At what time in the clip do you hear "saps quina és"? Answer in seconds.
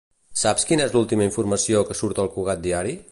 0.43-0.95